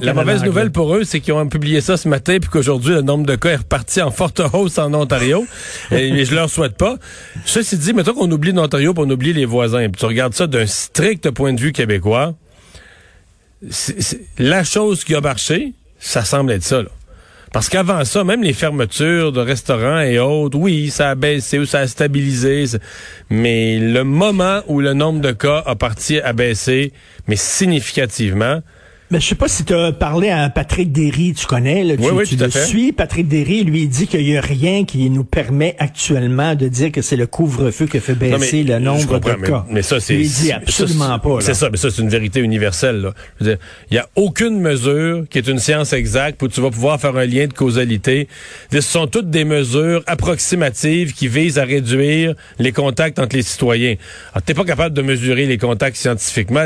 la 0.00 0.14
mauvaise 0.14 0.42
nouvelle 0.44 0.70
pour 0.70 0.94
eux, 0.94 1.04
c'est 1.04 1.20
qu'ils 1.20 1.34
ont 1.34 1.46
publié 1.48 1.80
ça 1.80 1.96
ce 1.96 2.08
matin 2.08 2.38
puis 2.40 2.50
qu'aujourd'hui 2.50 2.94
le 2.94 3.02
nombre 3.02 3.26
de 3.26 3.36
cas 3.36 3.50
est 3.50 3.56
reparti 3.56 4.00
en 4.02 4.10
forte 4.10 4.40
hausse 4.52 4.78
en 4.78 4.92
Ontario. 4.94 5.46
et, 5.90 6.24
je 6.24 6.34
leur 6.34 6.48
souhaite 6.48 6.76
pas. 6.76 6.96
Ceci 7.44 7.76
dit, 7.76 7.92
mettons 7.92 8.14
qu'on 8.14 8.30
oublie 8.30 8.52
l'Ontario, 8.52 8.94
pour 8.94 9.04
on 9.04 9.10
oublie 9.10 9.32
les 9.32 9.44
voisins. 9.44 9.88
Puis 9.88 9.98
tu 9.98 10.06
regardes 10.06 10.34
ça 10.34 10.46
d'un 10.46 10.66
strict 10.66 11.30
point 11.30 11.52
de 11.52 11.60
vue 11.60 11.72
québécois. 11.72 12.34
la 14.38 14.64
chose 14.64 15.04
qui 15.04 15.14
a 15.14 15.20
marché, 15.20 15.72
ça 15.98 16.24
semble 16.24 16.52
être 16.52 16.64
ça. 16.64 16.82
Là. 16.82 16.88
Parce 17.52 17.68
qu'avant 17.68 18.04
ça, 18.06 18.24
même 18.24 18.42
les 18.42 18.54
fermetures 18.54 19.30
de 19.30 19.40
restaurants 19.40 20.00
et 20.00 20.18
autres, 20.18 20.58
oui, 20.58 20.88
ça 20.88 21.10
a 21.10 21.14
baissé 21.14 21.58
ou 21.58 21.66
ça 21.66 21.80
a 21.80 21.86
stabilisé. 21.86 22.64
Mais 23.28 23.78
le 23.78 24.04
moment 24.04 24.62
où 24.68 24.80
le 24.80 24.94
nombre 24.94 25.20
de 25.20 25.32
cas 25.32 25.62
a 25.66 25.74
parti 25.74 26.18
à 26.20 26.32
baisser, 26.32 26.92
mais 27.28 27.36
significativement, 27.36 28.62
mais 29.12 29.20
je 29.20 29.26
sais 29.26 29.34
pas 29.34 29.46
si 29.46 29.62
tu 29.62 29.74
as 29.74 29.92
parlé 29.92 30.30
à 30.30 30.48
Patrick 30.48 30.90
Derry, 30.90 31.34
tu 31.34 31.44
connais, 31.44 31.84
là, 31.84 31.98
tu, 31.98 32.02
oui, 32.02 32.10
oui, 32.14 32.26
tu 32.26 32.36
le 32.36 32.50
suis. 32.50 32.92
Patrick 32.92 33.28
Derry, 33.28 33.62
lui, 33.62 33.82
il 33.82 33.88
dit 33.90 34.06
qu'il 34.06 34.26
y 34.26 34.38
a 34.38 34.40
rien 34.40 34.86
qui 34.86 35.10
nous 35.10 35.22
permet 35.22 35.76
actuellement 35.78 36.54
de 36.54 36.66
dire 36.66 36.90
que 36.90 37.02
c'est 37.02 37.16
le 37.16 37.26
couvre-feu 37.26 37.86
qui 37.86 38.00
fait 38.00 38.14
baisser 38.14 38.64
le 38.64 38.78
nombre 38.78 39.18
de 39.18 39.46
cas. 39.46 39.66
Mais, 39.68 39.82
ça, 39.82 40.00
c'est. 40.00 40.14
Il 40.14 40.30
dit 40.30 40.50
absolument 40.50 41.18
pas. 41.18 41.40
C'est 41.40 41.52
ça, 41.52 41.68
mais 41.68 41.76
ça, 41.76 41.90
c'est 41.90 42.00
une 42.00 42.08
vérité 42.08 42.40
universelle. 42.40 43.10
Il 43.42 43.58
y 43.90 43.98
a 43.98 44.08
aucune 44.16 44.58
mesure 44.58 45.24
qui 45.28 45.36
est 45.36 45.46
une 45.46 45.58
science 45.58 45.92
exacte 45.92 46.42
où 46.42 46.48
tu 46.48 46.62
vas 46.62 46.70
pouvoir 46.70 46.98
faire 46.98 47.14
un 47.14 47.26
lien 47.26 47.46
de 47.46 47.52
causalité. 47.52 48.28
Ce 48.72 48.80
sont 48.80 49.06
toutes 49.06 49.28
des 49.28 49.44
mesures 49.44 50.02
approximatives 50.06 51.12
qui 51.12 51.28
visent 51.28 51.58
à 51.58 51.64
réduire 51.64 52.34
les 52.58 52.72
contacts 52.72 53.18
entre 53.18 53.36
les 53.36 53.42
citoyens. 53.42 53.96
Tu 54.36 54.42
t'es 54.42 54.54
pas 54.54 54.64
capable 54.64 54.94
de 54.94 55.02
mesurer 55.02 55.44
les 55.44 55.58
contacts 55.58 55.96
scientifiquement. 55.96 56.64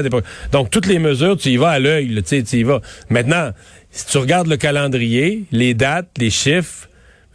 Donc, 0.52 0.70
toutes 0.70 0.86
les 0.86 1.00
mesures, 1.00 1.36
tu 1.36 1.48
y 1.48 1.56
vas 1.56 1.70
à 1.70 1.80
l'œil, 1.80 2.22
tu 2.24 2.35
tu 2.42 2.56
y 2.56 2.62
vas. 2.62 2.80
Maintenant, 3.10 3.50
si 3.90 4.06
tu 4.06 4.18
regardes 4.18 4.48
le 4.48 4.56
calendrier, 4.56 5.44
les 5.52 5.74
dates, 5.74 6.10
les 6.18 6.30
chiffres, 6.30 6.88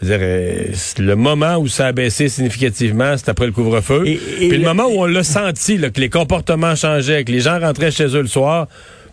euh, 0.03 0.65
le 0.97 1.15
moment 1.15 1.57
où 1.57 1.67
ça 1.67 1.87
a 1.87 1.91
baissé 1.91 2.27
significativement, 2.27 3.15
c'est 3.17 3.29
après 3.29 3.45
le 3.45 3.51
couvre-feu. 3.51 4.03
Puis 4.03 4.49
le, 4.49 4.59
moment 4.59 4.85
où 4.85 5.01
on 5.01 5.05
l'a 5.05 5.23
senti, 5.23 5.77
que 5.77 5.99
les 5.99 6.09
comportements 6.09 6.75
changeaient, 6.75 7.23
que 7.23 7.31
les 7.31 7.41
gens 7.41 7.59
rentraient 7.59 7.91
chez 7.91 8.07
eux 8.15 8.21
le 8.21 8.27
soir, 8.27 8.67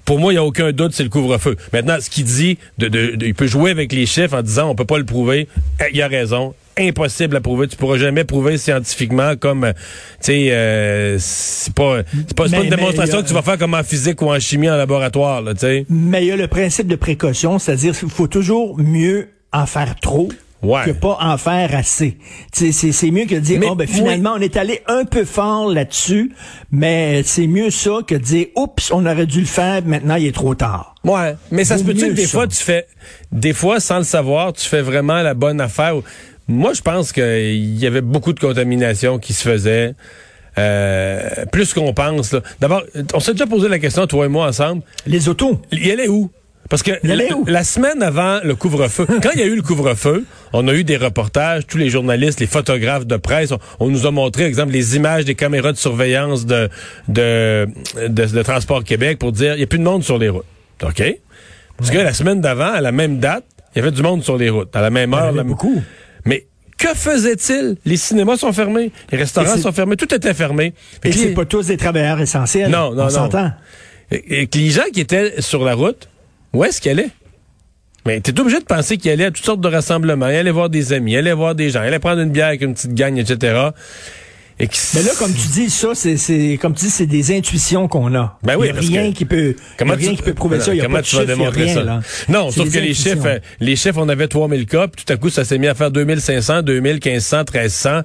pour 0.05 0.19
moi, 0.19 0.33
il 0.33 0.37
n'y 0.37 0.41
a 0.41 0.45
aucun 0.45 0.73
doute, 0.73 0.93
c'est 0.95 1.03
le 1.03 1.11
couvre-feu. 1.11 1.57
Maintenant, 1.75 1.99
ce 2.01 2.09
qu'il 2.09 2.25
dit, 2.25 2.57
de, 2.79 3.17
il 3.21 3.35
peut 3.35 3.47
jouer 3.47 3.71
avec 3.71 3.93
les 3.93 4.07
chiffres 4.07 4.35
en 4.35 4.43
disant 4.43 4.71
on 4.71 4.75
peut 4.75 4.87
pas 4.87 4.97
le 4.97 5.05
prouver. 5.05 5.49
Eh, 5.81 5.91
il 5.93 6.01
a 6.01 6.09
raison 6.09 6.55
impossible 6.79 7.37
à 7.37 7.41
prouver. 7.41 7.69
Tu 7.69 7.77
pourras 7.77 7.99
jamais 7.99 8.25
prouver 8.25 8.59
scientifiquement 8.59 9.37
comme, 9.37 9.73
tu 9.75 9.77
sais, 10.21 10.49
euh, 10.51 11.17
c'est 11.19 11.75
pas, 11.75 12.03
c'est 12.27 12.37
pas, 12.37 12.47
une 12.49 12.71
démonstration 12.71 13.23
que 13.23 13.29
tu 13.29 13.35
vas 13.35 13.43
faire 13.43 13.59
comme 13.59 13.75
en 13.75 13.83
physique 13.83 14.21
ou 14.23 14.27
en 14.27 14.39
chimie 14.39 14.71
en 14.71 14.77
laboratoire, 14.77 15.43
tu 15.55 15.61
sais. 15.61 15.87
Mais 15.89 16.25
il 16.25 16.29
y 16.29 16.33
a 16.33 16.37
le 16.37 16.49
principe 16.49 16.87
de 16.87 16.97
précaution, 16.97 17.59
c'est-à-dire 17.59 17.99
qu'il 17.99 18.11
faut 18.11 18.29
toujours 18.29 18.79
mieux 18.79 19.29
en 19.53 19.67
faire 19.67 19.97
trop 20.01 20.29
ouais. 20.63 20.85
que 20.85 20.91
pas 20.91 21.19
en 21.21 21.37
faire 21.37 21.75
assez. 21.75 22.19
C'est 22.53 23.11
mieux 23.11 23.27
que 23.27 23.37
de 23.37 23.41
dire, 23.41 23.61
oh, 23.69 23.75
ben, 23.75 23.87
finalement, 23.87 24.35
on 24.37 24.41
est 24.41 24.57
allé 24.57 24.83
un 24.87 25.05
peu 25.05 25.25
fort 25.25 25.69
là-dessus, 25.69 26.33
mais 26.71 27.23
c'est 27.25 27.47
mieux 27.47 27.71
ça 27.71 27.99
que 28.07 28.15
de 28.15 28.23
dire, 28.23 28.47
oups, 28.57 28.91
on 28.93 29.07
aurait 29.07 29.27
dû 29.27 29.41
le 29.41 29.47
faire, 29.47 29.83
maintenant 29.85 30.17
il 30.17 30.27
est 30.27 30.35
trop 30.35 30.55
tard. 30.55 30.95
Ouais, 31.05 31.37
mais 31.51 31.65
ça 31.65 31.79
se 31.79 31.85
peut-tu 31.85 32.09
que 32.09 32.15
des 32.15 32.27
fois, 32.27 32.47
tu 32.47 32.57
fais, 32.57 32.87
des 33.33 33.53
fois, 33.53 33.81
sans 33.81 33.99
le 33.99 34.05
savoir, 34.05 34.53
tu 34.53 34.69
fais 34.69 34.83
vraiment 34.83 35.23
la 35.23 35.35
bonne 35.35 35.61
affaire. 35.61 35.95
Moi, 36.49 36.73
je 36.73 36.81
pense 36.81 37.13
qu'il 37.13 37.79
y 37.79 37.87
avait 37.87 38.01
beaucoup 38.01 38.33
de 38.33 38.41
contamination 38.41 39.19
qui 39.19 39.35
se 39.35 39.49
faisait. 39.49 39.95
Euh, 40.57 41.45
plus 41.53 41.73
qu'on 41.73 41.93
pense. 41.93 42.35
D'abord, 42.59 42.83
on 43.15 43.21
s'est 43.21 43.33
déjà 43.33 43.47
posé 43.47 43.69
la 43.69 43.79
question, 43.79 44.07
toi 44.07 44.27
et 44.27 44.29
moi, 44.29 44.49
ensemble. 44.49 44.83
Les 45.07 45.29
autos. 45.29 45.61
Il 45.71 45.89
allait 45.91 46.09
où? 46.09 46.31
Parce 46.69 46.83
que 46.83 46.91
la, 47.03 47.65
semaine 47.65 48.03
avant 48.03 48.41
le 48.43 48.55
couvre-feu, 48.55 49.07
quand 49.23 49.31
il 49.35 49.41
y 49.41 49.43
a 49.43 49.47
eu 49.47 49.57
le 49.57 49.63
couvre-feu, 49.63 50.25
on 50.53 50.69
a 50.69 50.75
eu 50.75 50.85
des 50.85 50.99
reportages, 50.99 51.67
tous 51.67 51.79
les 51.79 51.89
journalistes, 51.89 52.41
les 52.41 52.47
photographes 52.47 53.07
de 53.07 53.17
presse, 53.17 53.55
on, 53.81 53.89
nous 53.89 54.07
a 54.07 54.11
montré, 54.11 54.43
par 54.43 54.49
exemple, 54.49 54.73
les 54.73 54.97
images 54.97 55.25
des 55.25 55.35
caméras 55.35 55.73
de 55.73 55.79
surveillance 55.79 56.45
de, 56.45 56.69
de, 57.09 57.69
de, 58.09 58.43
Transport 58.43 58.85
Québec 58.85 59.19
pour 59.19 59.33
dire, 59.33 59.55
il 59.55 59.59
n'y 59.59 59.63
a 59.63 59.67
plus 59.67 59.79
de 59.79 59.85
monde 59.85 60.05
sur 60.05 60.19
les 60.19 60.29
routes. 60.29 60.45
OK? 60.83 61.03
Parce 61.79 61.91
que 61.91 61.99
la 61.99 62.13
semaine 62.13 62.41
d'avant, 62.41 62.73
à 62.73 62.81
la 62.81 62.93
même 62.93 63.19
date, 63.19 63.45
il 63.75 63.79
y 63.79 63.83
avait 63.83 63.93
du 63.93 64.03
monde 64.03 64.23
sur 64.23 64.37
les 64.37 64.51
routes. 64.51 64.75
À 64.77 64.83
la 64.83 64.91
même 64.91 65.15
heure. 65.15 65.33
Il 65.35 65.41
y 65.41 65.45
beaucoup. 65.45 65.81
Que 66.79 66.95
faisait-il? 66.95 67.77
Les 67.85 67.97
cinémas 67.97 68.37
sont 68.37 68.53
fermés, 68.53 68.93
les 69.11 69.19
restaurants 69.19 69.57
sont 69.57 69.73
fermés, 69.73 69.97
tout 69.97 70.15
était 70.15 70.33
fermé. 70.33 70.75
Et 71.05 71.13
c'est 71.13 71.35
pas 71.35 71.45
tous 71.45 71.67
des 71.67 71.77
travailleurs 71.77 72.21
essentiels. 72.21 72.71
Non, 72.71 72.95
non, 72.95 73.05
on 73.05 73.11
s'entend. 73.11 73.53
Et, 74.11 74.49
les 74.53 74.71
gens 74.71 74.85
qui 74.93 75.01
étaient 75.01 75.41
sur 75.41 75.65
la 75.65 75.75
route, 75.75 76.09
où 76.53 76.65
est-ce 76.65 76.81
qu'ils 76.81 76.93
allaient? 76.93 77.11
Mais 78.07 78.21
t'es 78.21 78.39
obligé 78.41 78.61
de 78.61 78.65
penser 78.65 78.97
qu'il 78.97 79.11
allait 79.11 79.27
à 79.27 79.31
toutes 79.31 79.45
sortes 79.45 79.61
de 79.61 79.69
rassemblements, 79.69 80.29
il 80.29 80.37
allait 80.37 80.51
voir 80.51 80.71
des 80.71 80.93
amis, 80.93 81.13
il 81.13 81.19
allait 81.19 81.33
voir 81.33 81.55
des 81.55 81.69
gens, 81.71 81.83
il 81.83 81.89
allait 81.89 81.99
prendre 81.99 82.21
une 82.23 82.31
bière 82.31 82.47
avec 82.47 82.63
une 82.63 82.75
petite 82.75 82.95
gagne, 82.95 83.19
etc. 83.19 83.71
Mais 84.61 85.03
là, 85.03 85.11
comme 85.19 85.33
tu 85.33 85.47
dis, 85.49 85.71
ça, 85.71 85.95
c'est 85.95 86.59
comme 86.61 86.75
tu 86.75 86.87
dis, 86.87 86.91
c'est 86.91 87.07
des 87.07 87.37
intuitions 87.37 87.87
qu'on 87.87 88.15
a. 88.15 88.39
Ben 88.43 88.57
oui, 88.59 88.71
il 88.83 88.89
n'y 88.89 88.99
a 88.99 89.03
rien 89.03 89.13
qui 89.13 89.25
peut, 89.25 89.55
comment 89.77 89.95
rien 89.95 90.15
qui 90.15 90.23
peut 90.23 90.35
prouver 90.35 90.61
ça. 90.61 90.75
Il 90.75 90.79
y 90.79 90.81
a 90.81 90.85
comment 90.85 90.97
pas 90.97 91.03
de 91.03 91.07
tu 91.07 91.17
vas 91.17 91.25
démontrer 91.25 91.65
rien, 91.65 91.75
ça? 91.75 91.85
Là. 91.85 92.01
Non, 92.29 92.51
sauf 92.51 92.73
que 92.73 92.79
les 92.79 92.95
chiffres, 92.95 93.27
euh, 93.27 93.39
les 93.61 93.77
chiffres, 93.77 93.99
on 93.99 94.09
avait 94.09 94.27
3000 94.27 94.67
cas, 94.67 94.89
puis 94.89 95.05
tout 95.05 95.13
à 95.13 95.17
coup, 95.17 95.31
ça 95.31 95.45
s'est 95.45 95.59
mis 95.59 95.69
à 95.69 95.75
faire 95.75 95.91
2500, 95.91 96.63
2000, 96.63 96.95
1500, 96.95 97.39
1300. 97.39 98.03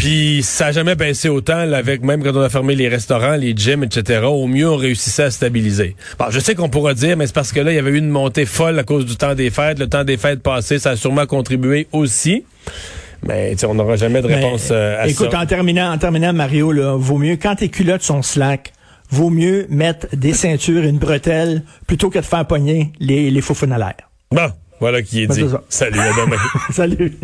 Puis 0.00 0.40
ça 0.42 0.66
n'a 0.66 0.72
jamais 0.72 0.94
baissé 0.94 1.28
autant, 1.28 1.58
avec 1.58 2.02
même 2.02 2.22
quand 2.24 2.34
on 2.34 2.40
a 2.40 2.48
fermé 2.48 2.74
les 2.74 2.88
restaurants, 2.88 3.36
les 3.36 3.54
gyms, 3.54 3.84
etc. 3.84 4.22
Au 4.24 4.46
mieux, 4.46 4.66
on 4.68 4.76
réussissait 4.76 5.24
à 5.24 5.30
stabiliser. 5.30 5.94
Bon, 6.18 6.24
je 6.30 6.40
sais 6.40 6.54
qu'on 6.54 6.70
pourra 6.70 6.94
dire, 6.94 7.18
mais 7.18 7.26
c'est 7.26 7.34
parce 7.34 7.52
que 7.52 7.60
là, 7.60 7.70
il 7.70 7.74
y 7.74 7.78
avait 7.78 7.90
eu 7.90 7.98
une 7.98 8.08
montée 8.08 8.46
folle 8.46 8.78
à 8.78 8.82
cause 8.82 9.04
du 9.04 9.16
temps 9.16 9.34
des 9.34 9.50
fêtes. 9.50 9.78
Le 9.78 9.88
temps 9.88 10.02
des 10.02 10.16
fêtes 10.16 10.42
passé, 10.42 10.78
ça 10.78 10.90
a 10.90 10.96
sûrement 10.96 11.26
contribué 11.26 11.86
aussi. 11.92 12.44
Mais 13.26 13.54
on 13.64 13.74
n'aura 13.74 13.96
jamais 13.96 14.22
de 14.22 14.26
réponse 14.26 14.68
euh, 14.70 15.00
à 15.00 15.06
écoute, 15.06 15.16
ça. 15.16 15.24
Écoute, 15.24 15.34
en 15.34 15.46
terminant, 15.46 15.92
en 15.92 15.98
terminant, 15.98 16.32
Mario, 16.32 16.72
là, 16.72 16.96
vaut 16.96 17.18
mieux, 17.18 17.36
quand 17.36 17.56
tes 17.56 17.68
culottes 17.68 18.02
sont 18.02 18.22
slack, 18.22 18.72
vaut 19.10 19.30
mieux 19.30 19.66
mettre 19.68 20.06
des 20.14 20.32
ceintures 20.32 20.84
et 20.84 20.88
une 20.88 20.98
bretelle 20.98 21.62
plutôt 21.86 22.10
que 22.10 22.18
de 22.18 22.24
faire 22.24 22.46
pogner 22.46 22.92
les, 22.98 23.30
les 23.30 23.40
faux 23.40 23.54
à 23.62 23.78
l'air. 23.78 23.94
Bon, 24.32 24.50
voilà 24.78 25.02
qui 25.02 25.22
est 25.22 25.26
ben, 25.26 25.34
dit. 25.34 25.54
Salut, 25.68 26.00
à 26.00 26.12
demain. 26.12 26.36
Salut. 26.70 27.18